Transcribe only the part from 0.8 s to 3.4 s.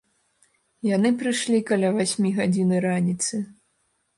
Яны прышлі каля васьмі гадзіны раніцы.